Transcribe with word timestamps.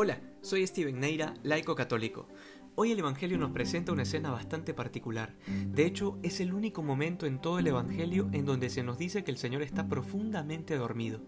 Hola, 0.00 0.20
soy 0.42 0.64
Steven 0.64 1.00
Neira, 1.00 1.34
laico 1.42 1.74
católico. 1.74 2.28
Hoy 2.76 2.92
el 2.92 3.00
Evangelio 3.00 3.36
nos 3.36 3.50
presenta 3.50 3.90
una 3.90 4.04
escena 4.04 4.30
bastante 4.30 4.72
particular. 4.72 5.34
De 5.72 5.86
hecho, 5.86 6.20
es 6.22 6.38
el 6.38 6.54
único 6.54 6.84
momento 6.84 7.26
en 7.26 7.40
todo 7.40 7.58
el 7.58 7.66
Evangelio 7.66 8.28
en 8.30 8.44
donde 8.44 8.70
se 8.70 8.84
nos 8.84 8.96
dice 8.96 9.24
que 9.24 9.32
el 9.32 9.38
Señor 9.38 9.62
está 9.62 9.88
profundamente 9.88 10.76
dormido. 10.76 11.22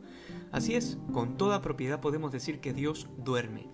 Así 0.53 0.77
es, 0.77 0.99
con 1.13 1.37
toda 1.37 1.63
propiedad 1.63 2.01
podemos 2.01 2.31
decir 2.31 2.61
que 2.61 2.73
Dios 2.73 3.09
duerme, 3.19 3.67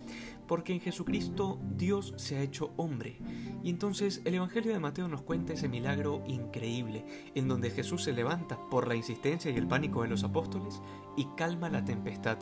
porque 0.49 0.73
en 0.73 0.81
Jesucristo 0.81 1.61
Dios 1.77 2.15
se 2.17 2.39
ha 2.39 2.43
hecho 2.43 2.73
hombre. 2.79 3.19
Y 3.63 3.69
entonces 3.69 4.23
el 4.25 4.37
Evangelio 4.37 4.73
de 4.73 4.81
Mateo 4.81 5.09
nos 5.09 5.21
cuenta 5.21 5.53
ese 5.53 5.69
milagro 5.69 6.25
increíble, 6.27 7.05
en 7.35 7.49
donde 7.49 7.69
Jesús 7.69 8.03
se 8.03 8.15
levanta 8.15 8.59
por 8.71 8.89
la 8.89 8.97
insistencia 8.97 9.51
y 9.51 9.57
el 9.57 9.69
pánico 9.69 10.01
de 10.01 10.09
los 10.09 10.25
apóstoles 10.25 10.81
y 11.19 11.27
calma 11.37 11.69
la 11.69 11.85
tempestad. 11.85 12.39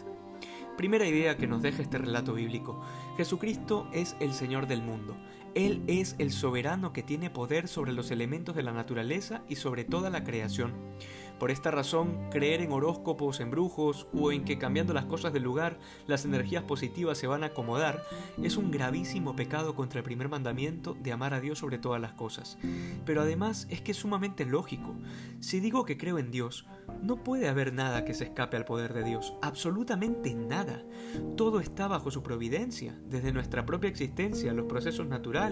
Primera 0.76 1.06
idea 1.06 1.36
que 1.36 1.46
nos 1.46 1.62
deja 1.62 1.82
este 1.82 1.98
relato 1.98 2.34
bíblico. 2.34 2.80
Jesucristo 3.16 3.86
es 3.92 4.16
el 4.18 4.32
Señor 4.32 4.66
del 4.66 4.82
mundo. 4.82 5.16
Él 5.54 5.82
es 5.86 6.16
el 6.18 6.32
soberano 6.32 6.92
que 6.92 7.04
tiene 7.04 7.30
poder 7.30 7.68
sobre 7.68 7.92
los 7.92 8.10
elementos 8.10 8.56
de 8.56 8.64
la 8.64 8.72
naturaleza 8.72 9.42
y 9.48 9.56
sobre 9.56 9.84
toda 9.84 10.10
la 10.10 10.24
creación. 10.24 10.72
Por 11.38 11.50
esta 11.50 11.70
razón, 11.70 12.30
creer 12.30 12.60
en 12.60 12.72
horóscopos, 12.72 13.40
en 13.40 13.50
brujos 13.50 14.06
o 14.14 14.30
en 14.30 14.44
que 14.44 14.56
cambiando 14.56 14.94
las 14.94 15.04
cosas 15.04 15.32
del 15.32 15.42
lugar 15.42 15.78
las 16.06 16.24
energías 16.24 16.62
positivas 16.62 17.18
se 17.18 17.26
van 17.26 17.42
a 17.42 17.48
acomodar 17.48 18.02
es 18.42 18.56
un 18.56 18.70
gravísimo 18.70 19.34
pecado 19.34 19.74
contra 19.74 19.98
el 19.98 20.04
primer 20.04 20.28
mandamiento 20.28 20.94
de 20.94 21.12
amar 21.12 21.34
a 21.34 21.40
Dios 21.40 21.58
sobre 21.58 21.78
todas 21.78 22.00
las 22.00 22.12
cosas. 22.12 22.56
Pero 23.04 23.20
además 23.20 23.66
es 23.68 23.80
que 23.80 23.90
es 23.90 23.98
sumamente 23.98 24.44
lógico. 24.44 24.94
Si 25.40 25.60
digo 25.60 25.84
que 25.84 25.98
creo 25.98 26.18
en 26.18 26.30
Dios, 26.30 26.66
no 27.02 27.22
puede 27.22 27.48
haber 27.48 27.72
nada 27.72 28.04
que 28.04 28.14
se 28.14 28.24
escape 28.24 28.56
al 28.56 28.64
poder 28.64 28.94
de 28.94 29.04
Dios, 29.04 29.34
absolutamente 29.42 30.34
nada. 30.34 30.82
Todo 31.36 31.60
está 31.60 31.88
bajo 31.88 32.10
su 32.10 32.22
providencia, 32.22 32.98
desde 33.06 33.32
nuestra 33.32 33.66
propia 33.66 33.90
existencia, 33.90 34.52
los 34.52 34.66
procesos 34.66 35.06
naturales, 35.08 35.43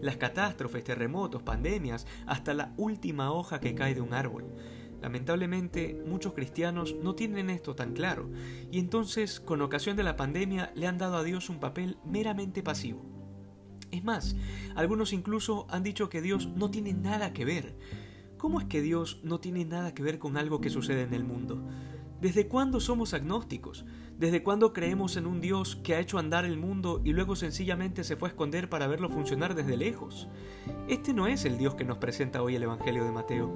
las 0.00 0.16
catástrofes, 0.16 0.84
terremotos, 0.84 1.42
pandemias, 1.42 2.06
hasta 2.26 2.54
la 2.54 2.72
última 2.76 3.32
hoja 3.32 3.60
que 3.60 3.74
cae 3.74 3.94
de 3.94 4.00
un 4.00 4.14
árbol. 4.14 4.46
Lamentablemente, 5.00 6.00
muchos 6.06 6.32
cristianos 6.32 6.94
no 7.02 7.14
tienen 7.14 7.50
esto 7.50 7.74
tan 7.74 7.92
claro, 7.92 8.30
y 8.70 8.78
entonces, 8.78 9.40
con 9.40 9.60
ocasión 9.60 9.96
de 9.96 10.04
la 10.04 10.16
pandemia, 10.16 10.72
le 10.76 10.86
han 10.86 10.98
dado 10.98 11.16
a 11.16 11.24
Dios 11.24 11.50
un 11.50 11.58
papel 11.58 11.98
meramente 12.04 12.62
pasivo. 12.62 13.04
Es 13.90 14.04
más, 14.04 14.36
algunos 14.74 15.12
incluso 15.12 15.66
han 15.68 15.82
dicho 15.82 16.08
que 16.08 16.22
Dios 16.22 16.48
no 16.54 16.70
tiene 16.70 16.92
nada 16.92 17.32
que 17.32 17.44
ver. 17.44 17.76
¿Cómo 18.38 18.58
es 18.58 18.66
que 18.66 18.80
Dios 18.80 19.20
no 19.22 19.38
tiene 19.38 19.64
nada 19.64 19.92
que 19.92 20.02
ver 20.02 20.18
con 20.18 20.36
algo 20.36 20.60
que 20.60 20.70
sucede 20.70 21.02
en 21.02 21.14
el 21.14 21.24
mundo? 21.24 21.62
¿Desde 22.22 22.46
cuándo 22.46 22.78
somos 22.78 23.14
agnósticos? 23.14 23.84
¿Desde 24.16 24.44
cuándo 24.44 24.72
creemos 24.72 25.16
en 25.16 25.26
un 25.26 25.40
Dios 25.40 25.74
que 25.82 25.96
ha 25.96 25.98
hecho 25.98 26.20
andar 26.20 26.44
el 26.44 26.56
mundo 26.56 27.00
y 27.02 27.12
luego 27.12 27.34
sencillamente 27.34 28.04
se 28.04 28.14
fue 28.14 28.28
a 28.28 28.30
esconder 28.30 28.68
para 28.68 28.86
verlo 28.86 29.08
funcionar 29.08 29.56
desde 29.56 29.76
lejos? 29.76 30.28
Este 30.86 31.14
no 31.14 31.26
es 31.26 31.44
el 31.44 31.58
Dios 31.58 31.74
que 31.74 31.84
nos 31.84 31.98
presenta 31.98 32.40
hoy 32.40 32.54
el 32.54 32.62
Evangelio 32.62 33.02
de 33.02 33.10
Mateo. 33.10 33.52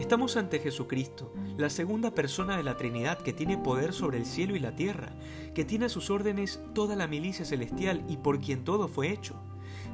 Estamos 0.00 0.36
ante 0.36 0.58
Jesucristo, 0.58 1.32
la 1.56 1.70
segunda 1.70 2.12
persona 2.12 2.56
de 2.56 2.64
la 2.64 2.76
Trinidad 2.76 3.18
que 3.18 3.32
tiene 3.32 3.58
poder 3.58 3.92
sobre 3.92 4.18
el 4.18 4.26
cielo 4.26 4.56
y 4.56 4.58
la 4.58 4.74
tierra, 4.74 5.12
que 5.54 5.64
tiene 5.64 5.84
a 5.84 5.88
sus 5.88 6.10
órdenes 6.10 6.60
toda 6.74 6.96
la 6.96 7.06
milicia 7.06 7.44
celestial 7.44 8.02
y 8.08 8.16
por 8.16 8.40
quien 8.40 8.64
todo 8.64 8.88
fue 8.88 9.12
hecho. 9.12 9.36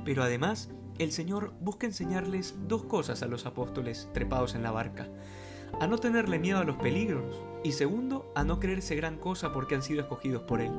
Pero 0.06 0.22
además, 0.22 0.70
el 0.98 1.12
Señor 1.12 1.52
busca 1.60 1.86
enseñarles 1.86 2.54
dos 2.66 2.84
cosas 2.84 3.22
a 3.22 3.26
los 3.26 3.44
apóstoles 3.44 4.08
trepados 4.14 4.54
en 4.54 4.62
la 4.62 4.70
barca 4.70 5.06
a 5.80 5.86
no 5.86 5.98
tenerle 5.98 6.38
miedo 6.38 6.58
a 6.58 6.64
los 6.64 6.76
peligros 6.76 7.40
y 7.64 7.72
segundo, 7.72 8.30
a 8.34 8.44
no 8.44 8.60
creerse 8.60 8.96
gran 8.96 9.18
cosa 9.18 9.52
porque 9.52 9.74
han 9.74 9.82
sido 9.82 10.00
escogidos 10.00 10.42
por 10.42 10.60
Él. 10.60 10.72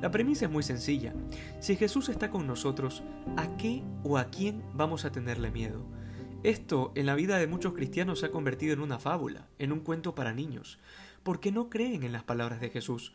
La 0.00 0.10
premisa 0.10 0.44
es 0.44 0.50
muy 0.50 0.62
sencilla. 0.62 1.14
Si 1.60 1.76
Jesús 1.76 2.08
está 2.08 2.30
con 2.30 2.46
nosotros, 2.46 3.02
¿a 3.36 3.56
qué 3.56 3.82
o 4.02 4.18
a 4.18 4.26
quién 4.26 4.62
vamos 4.74 5.04
a 5.04 5.12
tenerle 5.12 5.50
miedo? 5.50 5.86
Esto 6.42 6.92
en 6.94 7.06
la 7.06 7.14
vida 7.14 7.38
de 7.38 7.46
muchos 7.46 7.72
cristianos 7.72 8.20
se 8.20 8.26
ha 8.26 8.30
convertido 8.30 8.74
en 8.74 8.80
una 8.80 8.98
fábula, 8.98 9.48
en 9.58 9.72
un 9.72 9.80
cuento 9.80 10.14
para 10.14 10.32
niños, 10.32 10.78
porque 11.22 11.50
no 11.50 11.70
creen 11.70 12.02
en 12.02 12.12
las 12.12 12.22
palabras 12.22 12.60
de 12.60 12.70
Jesús 12.70 13.14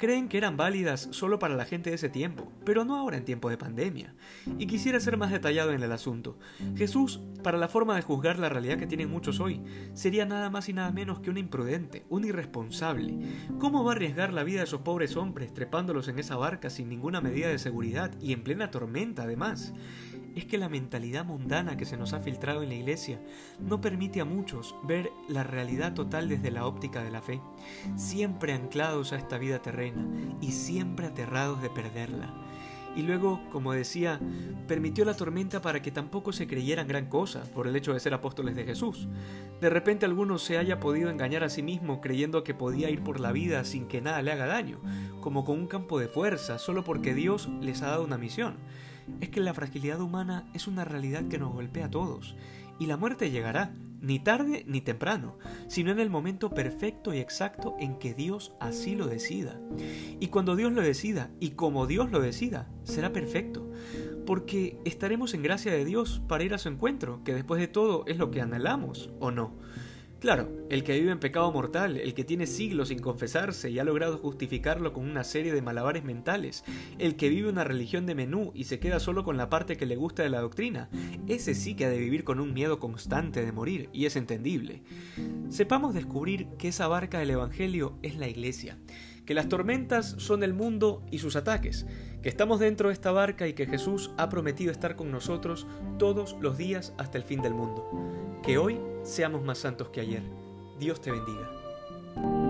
creen 0.00 0.28
que 0.28 0.38
eran 0.38 0.56
válidas 0.56 1.08
solo 1.10 1.38
para 1.38 1.54
la 1.54 1.66
gente 1.66 1.90
de 1.90 1.96
ese 1.96 2.08
tiempo, 2.08 2.50
pero 2.64 2.86
no 2.86 2.96
ahora 2.96 3.18
en 3.18 3.26
tiempo 3.26 3.50
de 3.50 3.58
pandemia. 3.58 4.14
Y 4.58 4.66
quisiera 4.66 4.98
ser 4.98 5.18
más 5.18 5.30
detallado 5.30 5.72
en 5.72 5.82
el 5.82 5.92
asunto. 5.92 6.38
Jesús, 6.74 7.20
para 7.42 7.58
la 7.58 7.68
forma 7.68 7.94
de 7.94 8.02
juzgar 8.02 8.38
la 8.38 8.48
realidad 8.48 8.78
que 8.78 8.86
tienen 8.86 9.10
muchos 9.10 9.40
hoy, 9.40 9.60
sería 9.92 10.24
nada 10.24 10.48
más 10.48 10.70
y 10.70 10.72
nada 10.72 10.90
menos 10.90 11.20
que 11.20 11.28
un 11.28 11.36
imprudente, 11.36 12.06
un 12.08 12.24
irresponsable. 12.24 13.14
¿Cómo 13.58 13.84
va 13.84 13.92
a 13.92 13.94
arriesgar 13.94 14.32
la 14.32 14.42
vida 14.42 14.60
de 14.60 14.64
esos 14.64 14.80
pobres 14.80 15.16
hombres 15.16 15.52
trepándolos 15.52 16.08
en 16.08 16.18
esa 16.18 16.36
barca 16.36 16.70
sin 16.70 16.88
ninguna 16.88 17.20
medida 17.20 17.48
de 17.48 17.58
seguridad 17.58 18.10
y 18.22 18.32
en 18.32 18.42
plena 18.42 18.70
tormenta 18.70 19.24
además? 19.24 19.74
Es 20.34 20.44
que 20.44 20.58
la 20.58 20.68
mentalidad 20.68 21.24
mundana 21.24 21.76
que 21.76 21.84
se 21.84 21.96
nos 21.96 22.12
ha 22.12 22.20
filtrado 22.20 22.62
en 22.62 22.68
la 22.68 22.74
iglesia 22.74 23.20
no 23.58 23.80
permite 23.80 24.20
a 24.20 24.24
muchos 24.24 24.74
ver 24.84 25.10
la 25.28 25.42
realidad 25.42 25.94
total 25.94 26.28
desde 26.28 26.50
la 26.50 26.66
óptica 26.66 27.02
de 27.02 27.10
la 27.10 27.22
fe, 27.22 27.40
siempre 27.96 28.52
anclados 28.52 29.12
a 29.12 29.16
esta 29.16 29.38
vida 29.38 29.60
terrena 29.62 30.06
y 30.40 30.52
siempre 30.52 31.06
aterrados 31.06 31.62
de 31.62 31.70
perderla. 31.70 32.34
Y 32.96 33.02
luego, 33.02 33.40
como 33.50 33.72
decía, 33.72 34.18
permitió 34.66 35.04
la 35.04 35.14
tormenta 35.14 35.62
para 35.62 35.80
que 35.80 35.92
tampoco 35.92 36.32
se 36.32 36.48
creyeran 36.48 36.88
gran 36.88 37.06
cosa 37.06 37.44
por 37.54 37.68
el 37.68 37.76
hecho 37.76 37.94
de 37.94 38.00
ser 38.00 38.14
apóstoles 38.14 38.56
de 38.56 38.64
Jesús. 38.64 39.06
De 39.60 39.70
repente 39.70 40.06
alguno 40.06 40.38
se 40.38 40.58
haya 40.58 40.80
podido 40.80 41.08
engañar 41.08 41.44
a 41.44 41.50
sí 41.50 41.62
mismo 41.62 42.00
creyendo 42.00 42.42
que 42.42 42.54
podía 42.54 42.90
ir 42.90 43.02
por 43.04 43.20
la 43.20 43.30
vida 43.30 43.64
sin 43.64 43.86
que 43.86 44.00
nada 44.00 44.22
le 44.22 44.32
haga 44.32 44.46
daño, 44.46 44.80
como 45.20 45.44
con 45.44 45.56
un 45.56 45.66
campo 45.68 46.00
de 46.00 46.08
fuerza, 46.08 46.58
solo 46.58 46.82
porque 46.82 47.14
Dios 47.14 47.48
les 47.60 47.82
ha 47.82 47.90
dado 47.90 48.04
una 48.04 48.18
misión 48.18 48.56
es 49.20 49.28
que 49.30 49.40
la 49.40 49.54
fragilidad 49.54 50.00
humana 50.00 50.48
es 50.54 50.66
una 50.66 50.84
realidad 50.84 51.28
que 51.28 51.38
nos 51.38 51.52
golpea 51.52 51.86
a 51.86 51.90
todos, 51.90 52.36
y 52.78 52.86
la 52.86 52.96
muerte 52.96 53.30
llegará, 53.30 53.74
ni 54.00 54.18
tarde 54.18 54.64
ni 54.66 54.80
temprano, 54.80 55.36
sino 55.68 55.90
en 55.90 56.00
el 56.00 56.08
momento 56.08 56.50
perfecto 56.50 57.12
y 57.12 57.18
exacto 57.18 57.76
en 57.78 57.98
que 57.98 58.14
Dios 58.14 58.52
así 58.58 58.94
lo 58.96 59.06
decida. 59.06 59.60
Y 60.18 60.28
cuando 60.28 60.56
Dios 60.56 60.72
lo 60.72 60.80
decida, 60.80 61.30
y 61.38 61.50
como 61.50 61.86
Dios 61.86 62.10
lo 62.10 62.20
decida, 62.20 62.68
será 62.84 63.12
perfecto, 63.12 63.70
porque 64.26 64.78
estaremos 64.84 65.34
en 65.34 65.42
gracia 65.42 65.72
de 65.72 65.84
Dios 65.84 66.22
para 66.26 66.44
ir 66.44 66.54
a 66.54 66.58
su 66.58 66.68
encuentro, 66.68 67.22
que 67.24 67.34
después 67.34 67.60
de 67.60 67.68
todo 67.68 68.04
es 68.06 68.16
lo 68.16 68.30
que 68.30 68.40
anhelamos, 68.40 69.10
¿o 69.20 69.30
no? 69.30 69.52
Claro, 70.20 70.50
el 70.68 70.84
que 70.84 71.00
vive 71.00 71.12
en 71.12 71.18
pecado 71.18 71.50
mortal, 71.50 71.96
el 71.96 72.12
que 72.12 72.24
tiene 72.24 72.46
siglos 72.46 72.88
sin 72.88 72.98
confesarse 72.98 73.70
y 73.70 73.78
ha 73.78 73.84
logrado 73.84 74.18
justificarlo 74.18 74.92
con 74.92 75.08
una 75.08 75.24
serie 75.24 75.54
de 75.54 75.62
malabares 75.62 76.04
mentales, 76.04 76.62
el 76.98 77.16
que 77.16 77.30
vive 77.30 77.48
una 77.48 77.64
religión 77.64 78.04
de 78.04 78.14
menú 78.14 78.52
y 78.54 78.64
se 78.64 78.78
queda 78.78 79.00
solo 79.00 79.24
con 79.24 79.38
la 79.38 79.48
parte 79.48 79.78
que 79.78 79.86
le 79.86 79.96
gusta 79.96 80.22
de 80.22 80.28
la 80.28 80.42
doctrina, 80.42 80.90
ese 81.26 81.54
sí 81.54 81.74
que 81.74 81.86
ha 81.86 81.90
de 81.90 81.98
vivir 81.98 82.22
con 82.24 82.38
un 82.38 82.52
miedo 82.52 82.78
constante 82.78 83.42
de 83.42 83.50
morir, 83.50 83.88
y 83.94 84.04
es 84.04 84.14
entendible. 84.14 84.82
Sepamos 85.48 85.94
descubrir 85.94 86.48
que 86.58 86.68
esa 86.68 86.86
barca 86.86 87.18
del 87.18 87.30
Evangelio 87.30 87.96
es 88.02 88.16
la 88.16 88.28
iglesia, 88.28 88.76
que 89.24 89.32
las 89.32 89.48
tormentas 89.48 90.16
son 90.18 90.42
el 90.42 90.52
mundo 90.52 91.02
y 91.10 91.20
sus 91.20 91.34
ataques, 91.34 91.86
que 92.22 92.28
estamos 92.28 92.60
dentro 92.60 92.88
de 92.88 92.92
esta 92.92 93.10
barca 93.10 93.48
y 93.48 93.54
que 93.54 93.64
Jesús 93.64 94.10
ha 94.18 94.28
prometido 94.28 94.70
estar 94.70 94.96
con 94.96 95.10
nosotros 95.10 95.66
todos 95.98 96.36
los 96.42 96.58
días 96.58 96.92
hasta 96.98 97.16
el 97.16 97.24
fin 97.24 97.40
del 97.40 97.54
mundo. 97.54 97.88
Que 98.42 98.58
hoy 98.58 98.78
seamos 99.02 99.42
más 99.42 99.58
santos 99.58 99.88
que 99.88 100.00
ayer. 100.00 100.22
Dios 100.78 101.00
te 101.00 101.10
bendiga. 101.10 102.49